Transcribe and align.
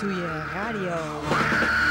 doe 0.00 0.14
je 0.14 0.28
radio. 0.54 1.83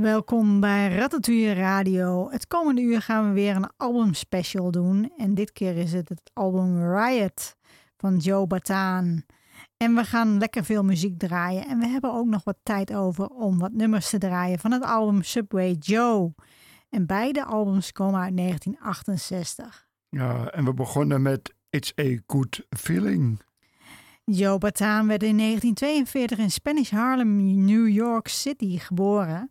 Welkom 0.00 0.60
bij 0.60 0.94
Ratatouille 0.94 1.52
Radio. 1.52 2.30
Het 2.30 2.46
komende 2.46 2.80
uur 2.80 3.02
gaan 3.02 3.28
we 3.28 3.32
weer 3.32 3.56
een 3.56 3.70
albumspecial 3.76 4.70
doen. 4.70 5.12
En 5.16 5.34
dit 5.34 5.52
keer 5.52 5.76
is 5.76 5.92
het 5.92 6.08
het 6.08 6.30
album 6.32 6.94
Riot 6.94 7.56
van 7.96 8.16
Joe 8.16 8.46
Bataan. 8.46 9.24
En 9.76 9.94
we 9.94 10.04
gaan 10.04 10.38
lekker 10.38 10.64
veel 10.64 10.84
muziek 10.84 11.18
draaien. 11.18 11.66
En 11.66 11.78
we 11.78 11.86
hebben 11.86 12.12
ook 12.12 12.26
nog 12.26 12.44
wat 12.44 12.58
tijd 12.62 12.94
over 12.94 13.28
om 13.28 13.58
wat 13.58 13.72
nummers 13.72 14.10
te 14.10 14.18
draaien 14.18 14.58
van 14.58 14.72
het 14.72 14.82
album 14.82 15.22
Subway 15.22 15.72
Joe. 15.72 16.34
En 16.90 17.06
beide 17.06 17.44
albums 17.44 17.92
komen 17.92 18.20
uit 18.20 18.36
1968. 18.36 19.88
Ja, 20.08 20.50
en 20.50 20.64
we 20.64 20.74
begonnen 20.74 21.22
met 21.22 21.54
It's 21.70 21.92
a 22.00 22.18
Good 22.26 22.66
Feeling. 22.70 23.40
Joe 24.24 24.58
Bataan 24.58 25.06
werd 25.06 25.22
in 25.22 25.36
1942 25.36 26.38
in 26.38 26.50
Spanish 26.50 26.90
Harlem, 26.90 27.64
New 27.64 27.88
York 27.88 28.28
City 28.28 28.78
geboren. 28.78 29.48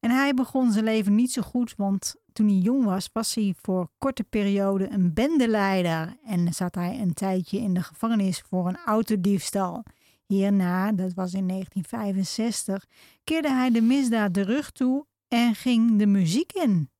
En 0.00 0.10
hij 0.10 0.34
begon 0.34 0.72
zijn 0.72 0.84
leven 0.84 1.14
niet 1.14 1.32
zo 1.32 1.42
goed, 1.42 1.74
want 1.76 2.14
toen 2.32 2.46
hij 2.46 2.56
jong 2.56 2.84
was, 2.84 3.10
was 3.12 3.34
hij 3.34 3.54
voor 3.62 3.88
korte 3.98 4.24
periode 4.24 4.90
een 4.90 5.12
bendeleider. 5.14 6.16
En 6.24 6.52
zat 6.52 6.74
hij 6.74 7.00
een 7.00 7.14
tijdje 7.14 7.58
in 7.58 7.74
de 7.74 7.82
gevangenis 7.82 8.40
voor 8.40 8.68
een 8.68 8.78
autodiefstal. 8.84 9.82
Hierna, 10.26 10.92
dat 10.92 11.14
was 11.14 11.34
in 11.34 11.48
1965, 11.48 12.86
keerde 13.24 13.50
hij 13.50 13.70
de 13.70 13.80
misdaad 13.80 14.34
de 14.34 14.42
rug 14.42 14.70
toe 14.70 15.06
en 15.28 15.54
ging 15.54 15.98
de 15.98 16.06
muziek 16.06 16.52
in. 16.52 16.90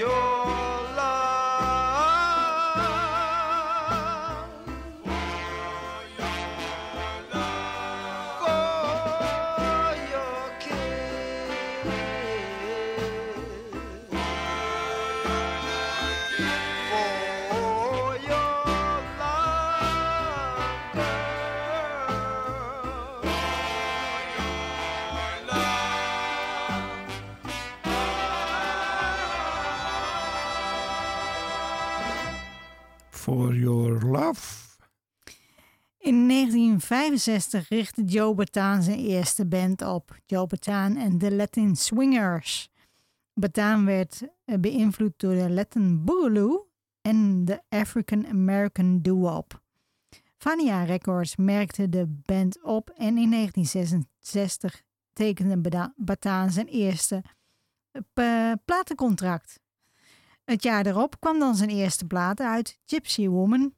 For 0.00 0.29
1965 36.90 37.68
richtte 37.68 38.02
Joe 38.04 38.34
Bataan 38.34 38.82
zijn 38.82 38.98
eerste 38.98 39.46
band 39.46 39.82
op, 39.82 40.18
Joe 40.26 40.46
Bataan 40.46 40.96
en 40.96 41.18
de 41.18 41.34
Latin 41.34 41.76
Swingers. 41.76 42.70
Bataan 43.34 43.84
werd 43.84 44.22
eh, 44.44 44.58
beïnvloed 44.58 45.12
door 45.16 45.34
de 45.34 45.50
Latin 45.50 46.04
Boogaloo 46.04 46.68
en 47.00 47.44
de 47.44 47.62
African 47.68 48.26
American 48.26 49.02
Doo-Wop. 49.02 49.62
Fania 50.36 50.82
Records 50.82 51.36
merkte 51.36 51.88
de 51.88 52.06
band 52.06 52.62
op 52.62 52.90
en 52.90 53.18
in 53.18 53.30
1966 53.30 54.82
tekende 55.12 55.90
Bataan 55.96 56.50
zijn 56.50 56.66
eerste 56.66 57.22
eh, 58.14 58.52
platencontract. 58.64 59.60
Het 60.44 60.62
jaar 60.62 60.86
erop 60.86 61.20
kwam 61.20 61.38
dan 61.38 61.54
zijn 61.54 61.70
eerste 61.70 62.06
plaat 62.06 62.40
uit, 62.40 62.78
Gypsy 62.84 63.28
Woman. 63.28 63.74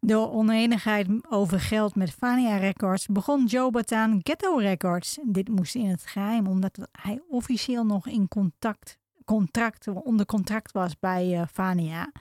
Door 0.00 0.32
oneenigheid 0.32 1.08
over 1.28 1.60
geld 1.60 1.94
met 1.94 2.10
Fania 2.10 2.56
Records 2.56 3.06
begon 3.06 3.46
Joe 3.46 3.70
Bataan 3.70 4.20
Ghetto 4.22 4.56
Records. 4.56 5.18
Dit 5.24 5.48
moest 5.48 5.74
in 5.74 5.88
het 5.88 6.06
geheim, 6.06 6.46
omdat 6.46 6.88
hij 6.92 7.22
officieel 7.28 7.84
nog 7.84 8.06
in 8.06 8.28
contact, 8.28 8.98
contract, 9.24 9.88
onder 9.88 10.26
contract 10.26 10.72
was 10.72 10.98
bij 10.98 11.40
eh, 11.40 11.46
Fania. 11.52 12.12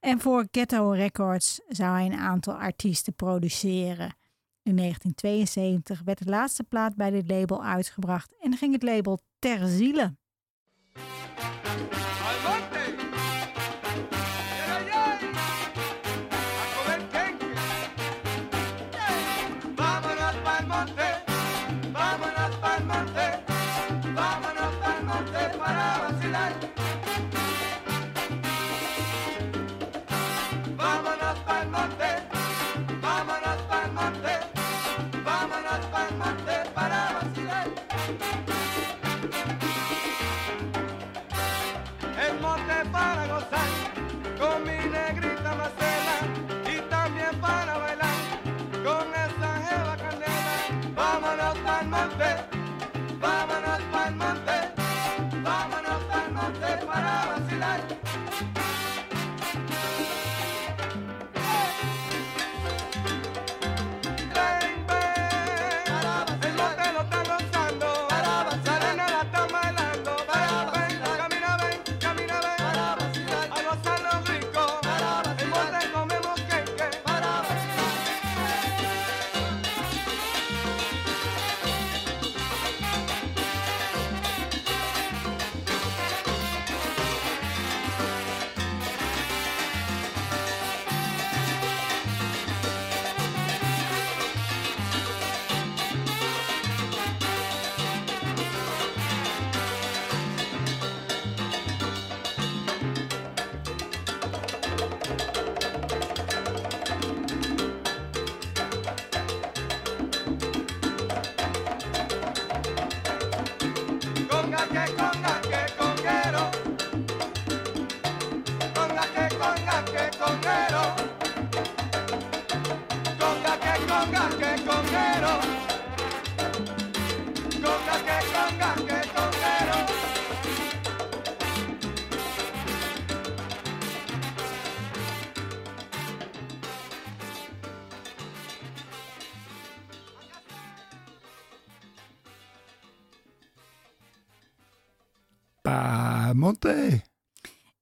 En 0.00 0.20
voor 0.20 0.46
Ghetto 0.50 0.90
Records 0.90 1.60
zou 1.68 1.92
hij 1.92 2.06
een 2.06 2.18
aantal 2.18 2.54
artiesten 2.54 3.14
produceren. 3.14 4.14
In 4.62 4.76
1972 4.76 6.02
werd 6.04 6.18
de 6.18 6.30
laatste 6.30 6.64
plaat 6.64 6.96
bij 6.96 7.10
dit 7.10 7.28
label 7.28 7.64
uitgebracht 7.64 8.34
en 8.40 8.56
ging 8.56 8.72
het 8.72 8.82
label 8.82 9.18
ter 9.38 9.68
ziele. 9.68 10.16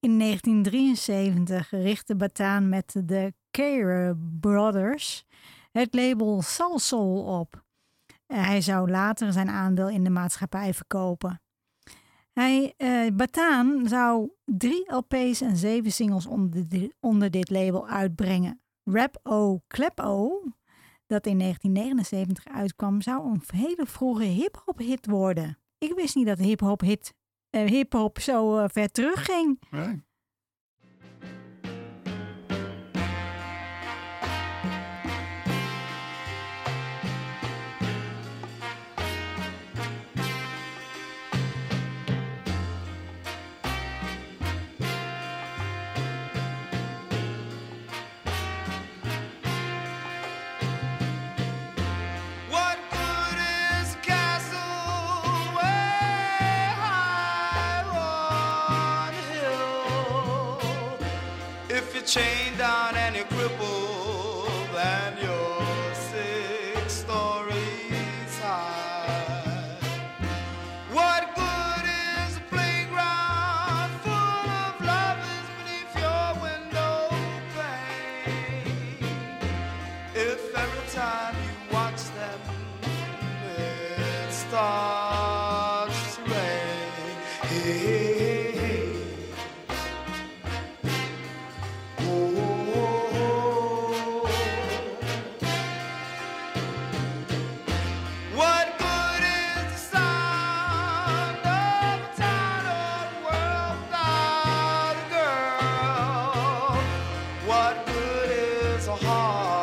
In 0.00 0.18
1973 0.18 1.70
richtte 1.70 2.16
Bataan 2.16 2.68
met 2.68 3.00
de 3.04 3.34
Care 3.50 4.16
Brothers 4.40 5.24
het 5.72 5.94
label 5.94 6.42
Salsol 6.42 7.38
op. 7.40 7.64
Hij 8.26 8.60
zou 8.60 8.90
later 8.90 9.32
zijn 9.32 9.48
aandeel 9.48 9.88
in 9.88 10.04
de 10.04 10.10
maatschappij 10.10 10.74
verkopen. 10.74 11.40
Hij, 12.32 12.74
eh, 12.76 13.06
Bataan 13.14 13.88
zou 13.88 14.30
drie 14.44 14.92
LP's 14.92 15.40
en 15.40 15.56
zeven 15.56 15.92
singles 15.92 16.26
onder, 17.00 17.30
dit 17.30 17.50
label 17.50 17.88
uitbrengen. 17.88 18.60
Rap 18.84 19.20
O 19.22 19.60
klep 19.66 20.00
O, 20.00 20.42
dat 21.06 21.26
in 21.26 21.36
1979 21.36 22.44
uitkwam, 22.46 23.02
zou 23.02 23.30
een 23.30 23.42
hele 23.46 23.86
vroege 23.86 24.24
hip-hop 24.24 24.78
hit 24.78 25.06
worden. 25.06 25.58
Ik 25.78 25.92
wist 25.94 26.14
niet 26.14 26.26
dat 26.26 26.38
hip-hop 26.38 26.80
hit 26.80 27.14
eh, 27.50 27.66
hip-hop 27.66 28.20
zo 28.20 28.58
eh, 28.58 28.68
ver 28.72 28.90
terugging. 28.90 29.58
ging. 29.70 30.06
chained 62.08 62.62
on 62.62 62.96
heart. 109.28 109.57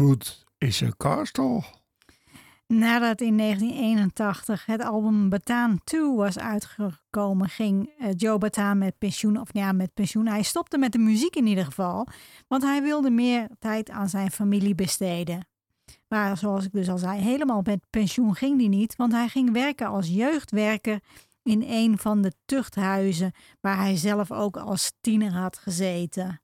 goed 0.00 0.44
is 0.58 0.80
een 0.80 0.96
castle? 0.96 1.62
Nadat 2.66 3.20
in 3.20 3.36
1981 3.36 4.66
het 4.66 4.82
album 4.82 5.28
Bataan 5.28 5.80
2 5.84 6.14
was 6.14 6.38
uitgekomen, 6.38 7.48
ging 7.48 7.90
eh, 7.98 8.08
Joe 8.16 8.38
Bataan 8.38 8.78
met 8.78 8.98
pensioen. 8.98 9.40
Of 9.40 9.48
ja, 9.52 9.72
met 9.72 9.94
pensioen. 9.94 10.26
Hij 10.26 10.42
stopte 10.42 10.78
met 10.78 10.92
de 10.92 10.98
muziek 10.98 11.36
in 11.36 11.46
ieder 11.46 11.64
geval, 11.64 12.06
want 12.48 12.62
hij 12.62 12.82
wilde 12.82 13.10
meer 13.10 13.48
tijd 13.58 13.90
aan 13.90 14.08
zijn 14.08 14.30
familie 14.30 14.74
besteden. 14.74 15.46
Maar 16.08 16.36
zoals 16.36 16.64
ik 16.64 16.72
dus 16.72 16.88
al 16.88 16.98
zei, 16.98 17.20
helemaal 17.20 17.62
met 17.64 17.80
pensioen 17.90 18.34
ging 18.34 18.58
hij 18.58 18.68
niet, 18.68 18.96
want 18.96 19.12
hij 19.12 19.28
ging 19.28 19.52
werken 19.52 19.86
als 19.86 20.08
jeugdwerker 20.08 21.00
in 21.42 21.62
een 21.66 21.98
van 21.98 22.22
de 22.22 22.32
tuchthuizen 22.44 23.32
waar 23.60 23.76
hij 23.76 23.96
zelf 23.96 24.32
ook 24.32 24.56
als 24.56 24.92
tiener 25.00 25.32
had 25.32 25.58
gezeten. 25.58 26.40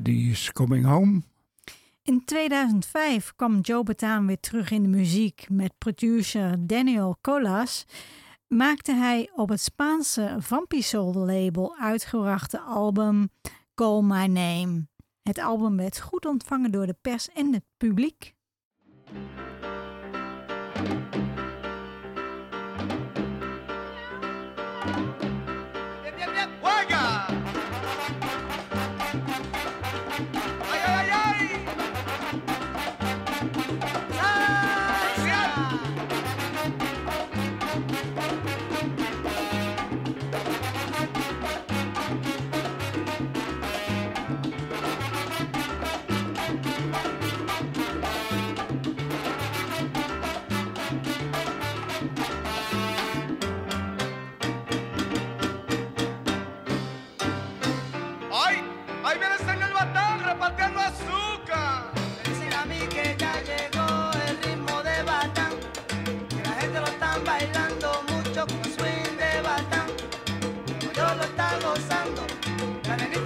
Eh, 0.00 0.06
die 0.06 0.30
is 0.30 0.52
Coming 0.52 0.86
Home. 0.86 1.22
In 2.02 2.24
2005 2.24 3.32
kwam 3.36 3.60
Joe 3.60 3.82
Bataan 3.82 4.26
weer 4.26 4.40
terug 4.40 4.70
in 4.70 4.82
de 4.82 4.88
muziek 4.88 5.46
met 5.50 5.72
producer 5.78 6.66
Daniel 6.66 7.18
Colas. 7.20 7.84
Maakte 8.48 8.94
hij 8.94 9.30
op 9.34 9.48
het 9.48 9.60
Spaanse 9.60 10.36
Vampisol 10.38 11.14
label 11.14 11.76
uitgebrachte 11.76 12.60
album 12.60 13.30
Call 13.74 14.02
My 14.02 14.26
Name. 14.26 14.86
Het 15.22 15.38
album 15.38 15.76
werd 15.76 16.00
goed 16.00 16.26
ontvangen 16.26 16.70
door 16.72 16.86
de 16.86 16.96
pers 17.00 17.28
en 17.28 17.52
het 17.52 17.64
publiek. 17.76 18.34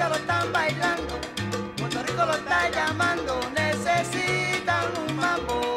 Lo 0.09 0.17
están 0.17 0.53
bailando, 0.53 1.19
Puerto 1.79 2.03
Rico 2.03 2.27
lo 2.27 2.35
está 2.35 2.69
llamando, 2.69 3.40
necesitan 3.57 4.85
un 5.09 5.17
mambo. 5.17 5.74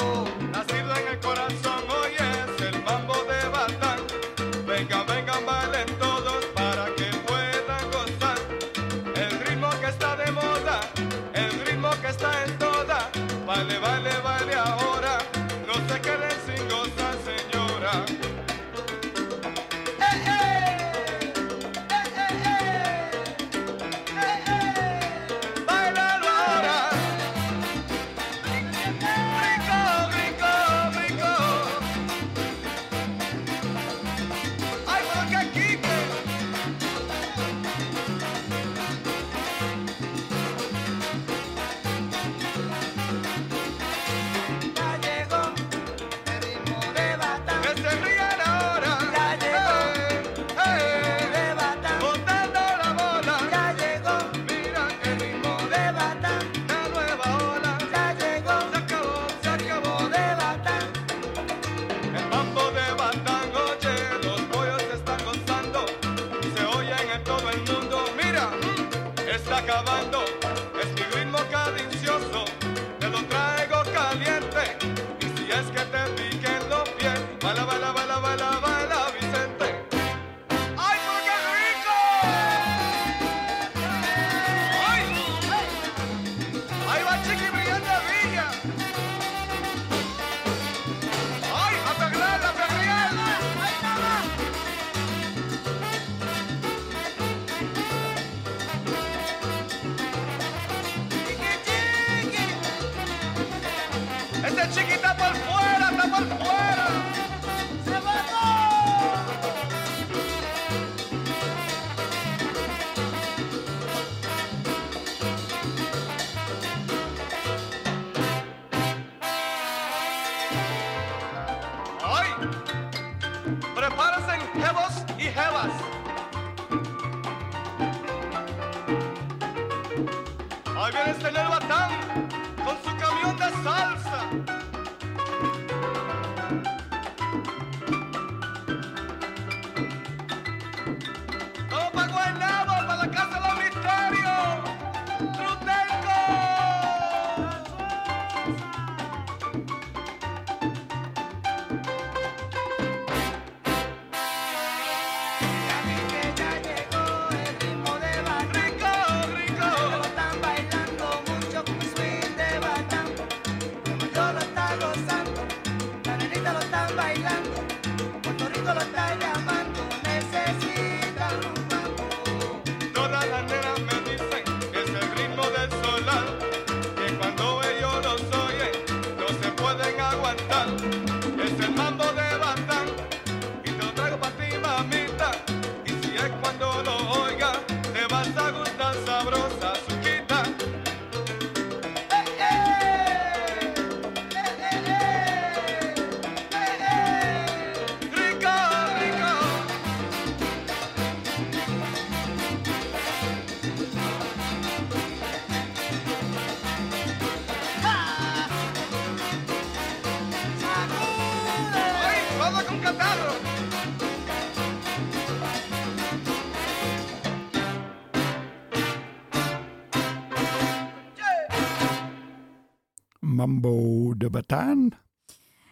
Mambo 223.38 224.14
de 224.18 224.30
Bataan. 224.30 224.90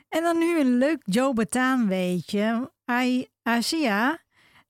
En 0.09 0.23
dan 0.23 0.37
nu 0.37 0.59
een 0.59 0.77
leuk 0.77 1.01
Joe 1.03 1.33
Bataan 1.33 1.87
weetje. 1.87 2.71
Ai 2.83 3.27
Asia 3.41 4.23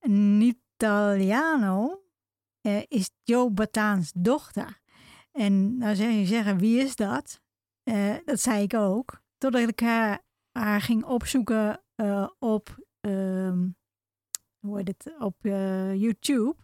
Nitaliano 0.08 2.02
eh, 2.62 2.82
is 2.88 3.10
Joe 3.24 3.52
Bataans 3.52 4.12
dochter. 4.16 4.80
En 5.32 5.78
nou 5.78 5.96
zou 5.96 6.10
je 6.10 6.26
zeggen, 6.26 6.58
wie 6.58 6.80
is 6.80 6.96
dat? 6.96 7.42
Eh, 7.84 8.16
dat 8.26 8.40
zei 8.40 8.64
ik 8.64 8.74
ook. 8.74 9.22
Totdat 9.38 9.70
ik 9.70 9.80
haar, 9.80 10.82
ging 10.82 11.04
opzoeken 11.04 11.84
eh, 11.96 12.30
op, 12.40 12.86
ehm, 13.02 13.68
hoe 14.60 14.78
heet 14.78 14.88
het, 14.88 15.16
op 15.20 15.36
eh, 15.42 15.96
YouTube. 15.96 16.56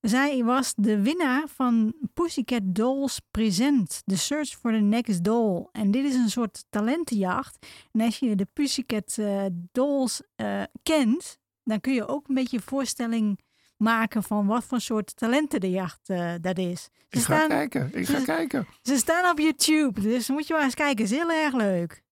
Zij 0.00 0.44
was 0.44 0.72
de 0.76 1.02
winnaar 1.02 1.48
van 1.48 1.94
Pussycat 2.14 2.60
Dolls 2.64 3.20
Present, 3.30 4.02
The 4.06 4.16
Search 4.16 4.48
for 4.48 4.72
the 4.72 4.78
Next 4.78 5.24
Doll. 5.24 5.68
En 5.72 5.90
dit 5.90 6.04
is 6.04 6.14
een 6.14 6.30
soort 6.30 6.64
talentenjacht. 6.70 7.66
En 7.92 8.00
als 8.00 8.18
je 8.18 8.34
de 8.34 8.46
Pussycat 8.52 9.16
eh, 9.18 9.44
Dolls 9.72 10.22
eh, 10.36 10.62
kent, 10.82 11.38
dan 11.64 11.80
kun 11.80 11.94
je 11.94 12.08
ook 12.08 12.28
een 12.28 12.34
beetje 12.34 12.60
voorstelling 12.60 13.40
maken 13.76 14.22
van 14.22 14.46
wat 14.46 14.64
voor 14.64 14.80
soort 14.80 15.16
talenten 15.16 15.60
de 15.60 15.70
jacht 15.70 16.08
eh, 16.08 16.34
dat 16.40 16.58
is. 16.58 16.82
Ze 16.82 17.18
ik 17.18 17.20
ga 17.20 17.46
kijken, 17.46 17.90
ik 17.94 18.06
ga 18.06 18.20
kijken. 18.20 18.66
Ze 18.82 18.96
staan 18.96 19.30
op 19.30 19.38
YouTube, 19.38 20.00
dus 20.00 20.28
moet 20.28 20.46
je 20.46 20.54
maar 20.54 20.62
eens 20.62 20.74
kijken. 20.74 21.04
is 21.04 21.10
heel 21.10 21.30
erg 21.30 21.54
leuk. 21.54 22.02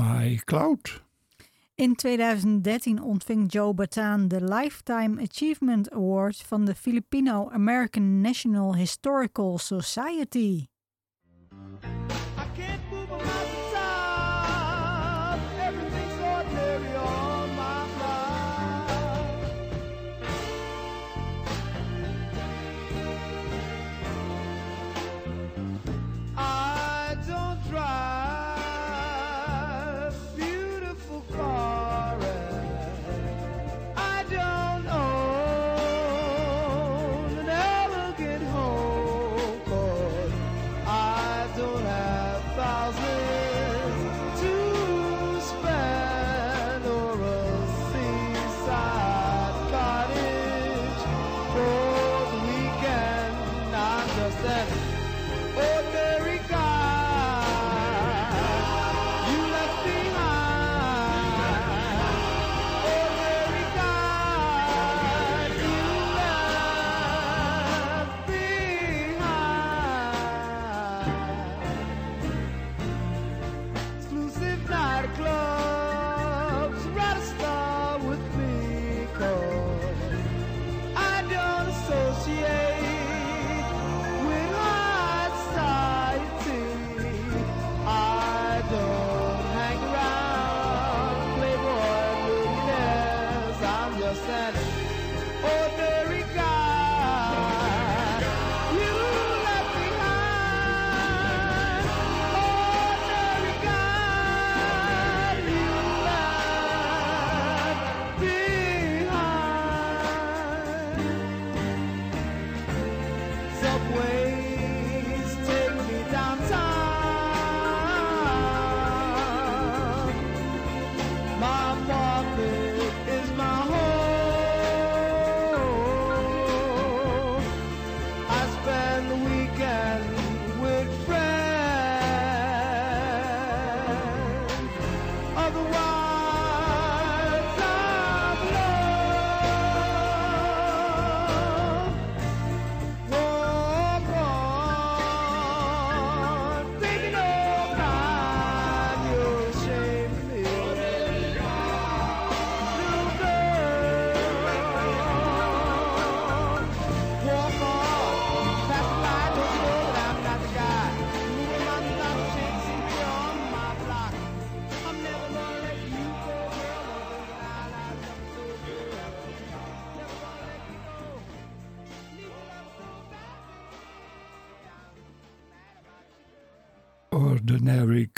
My 0.00 0.40
Cloud. 0.44 1.02
In 1.74 1.94
2013 1.94 3.02
ontving 3.02 3.46
Joe 3.46 3.74
Bataan 3.74 4.28
de 4.28 4.44
Lifetime 4.44 5.22
Achievement 5.22 5.90
Award 5.90 6.36
van 6.36 6.64
de 6.64 6.74
Filipino 6.74 7.48
American 7.50 8.20
National 8.20 8.74
Historical 8.74 9.58
Society. 9.58 10.68
I 12.36 12.44
can't 12.56 12.80
move 12.90 13.49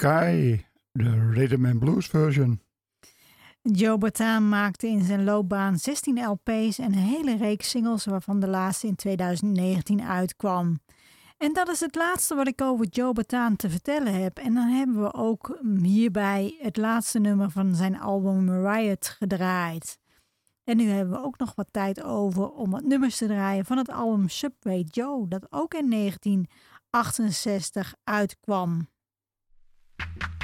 Guy, 0.03 0.67
de 0.93 1.31
Rhythm 1.31 1.67
and 1.67 1.79
Blues 1.79 2.07
version. 2.07 2.61
Joe 3.63 3.99
Bataan 3.99 4.49
maakte 4.49 4.87
in 4.87 5.05
zijn 5.05 5.25
loopbaan 5.25 5.79
16 5.79 6.27
LP's 6.27 6.79
en 6.79 6.85
een 6.85 6.93
hele 6.93 7.37
reeks 7.37 7.71
singles, 7.71 8.05
waarvan 8.05 8.41
de 8.41 8.49
laatste 8.49 8.87
in 8.87 8.95
2019 8.95 10.03
uitkwam. 10.03 10.81
En 11.39 11.53
dat 11.53 11.69
is 11.69 11.81
het 11.81 11.95
laatste 11.95 12.35
wat 12.35 12.47
ik 12.47 12.61
over 12.61 12.87
Joe 12.87 13.13
Bataan 13.13 13.57
te 13.57 13.71
vertellen 13.71 14.23
heb. 14.23 14.39
En 14.39 14.55
dan 14.55 14.69
hebben 14.69 15.03
we 15.03 15.15
ook 15.15 15.59
hierbij 15.83 16.59
het 16.61 16.77
laatste 16.77 17.19
nummer 17.19 17.51
van 17.51 17.75
zijn 17.75 18.01
album 18.01 18.67
Riot 18.67 19.09
gedraaid. 19.09 19.99
En 20.65 20.77
nu 20.77 20.89
hebben 20.89 21.15
we 21.15 21.25
ook 21.25 21.39
nog 21.39 21.55
wat 21.55 21.69
tijd 21.71 22.03
over 22.03 22.51
om 22.51 22.71
wat 22.71 22.85
nummers 22.85 23.17
te 23.17 23.27
draaien 23.27 23.65
van 23.65 23.79
het 23.79 23.91
album 23.91 24.29
Subway 24.29 24.81
Joe, 24.81 25.29
dat 25.29 25.47
ook 25.51 25.75
in 25.75 25.91
1968 25.91 27.95
uitkwam. 28.05 28.91
Thank 30.03 30.33
you. 30.33 30.42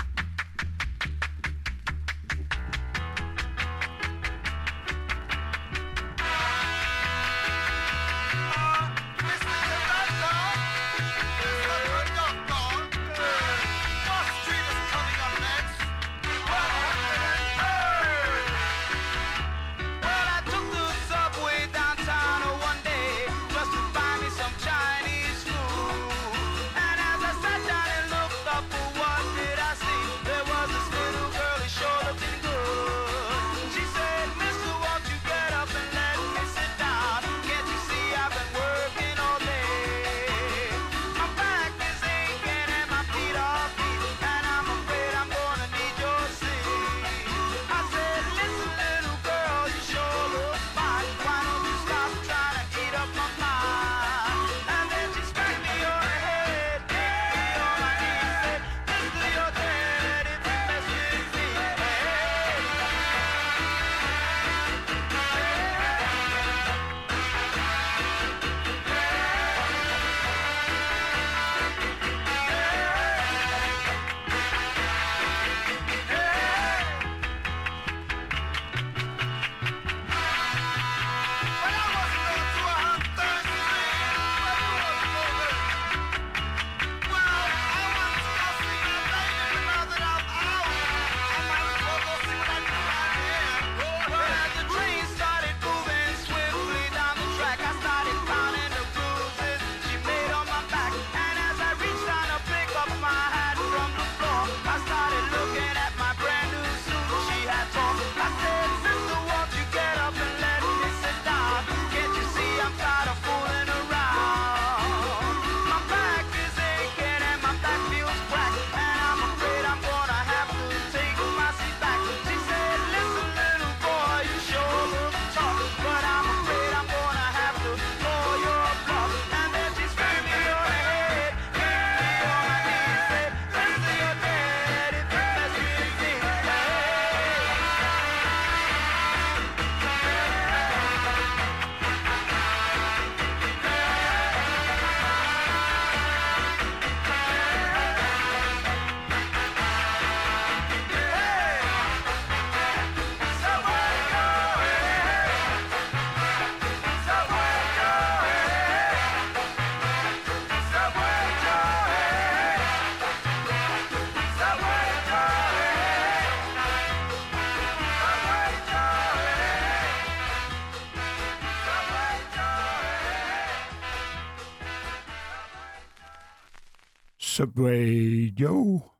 Subway 177.38 178.32
Joe. 178.34 178.97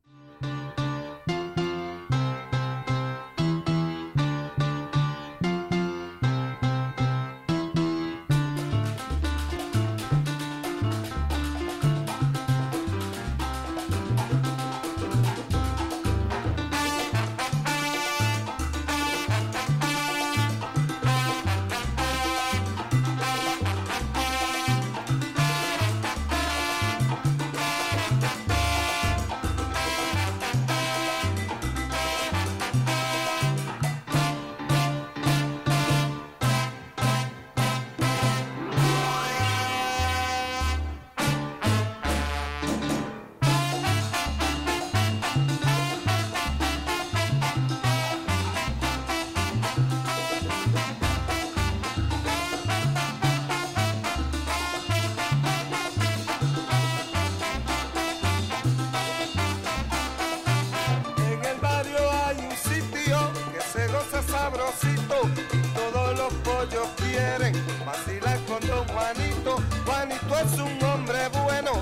es 70.41 70.59
un 70.59 70.82
hombre 70.84 71.28
bueno, 71.43 71.72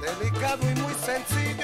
delicado 0.00 0.70
y 0.70 0.74
muy 0.80 0.94
sencillo. 0.94 1.55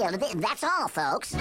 That's 0.00 0.64
all, 0.64 0.88
folks. 0.88 1.34